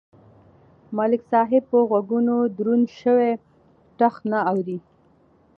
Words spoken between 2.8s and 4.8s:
شوی ټخ نه اوري.